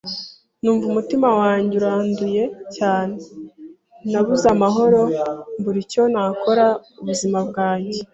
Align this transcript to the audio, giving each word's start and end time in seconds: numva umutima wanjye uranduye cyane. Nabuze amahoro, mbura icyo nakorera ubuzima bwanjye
numva 0.61 0.85
umutima 0.91 1.27
wanjye 1.39 1.73
uranduye 1.79 2.43
cyane. 2.75 3.15
Nabuze 4.11 4.45
amahoro, 4.55 5.01
mbura 5.57 5.77
icyo 5.83 6.03
nakorera 6.13 6.67
ubuzima 7.01 7.39
bwanjye 7.49 7.99